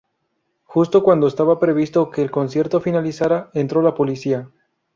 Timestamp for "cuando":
1.03-1.27